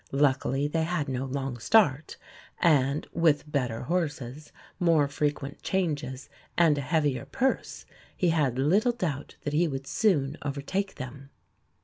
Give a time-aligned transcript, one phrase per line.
[0.11, 2.17] Luckily they had no long start;
[2.59, 6.27] and, with better horses, more frequent changes,
[6.57, 7.85] and a heavier purse,
[8.17, 11.29] he had little doubt that he would soon overtake them.